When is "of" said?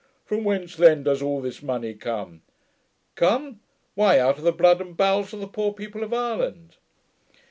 4.39-4.43, 5.31-5.41, 6.03-6.11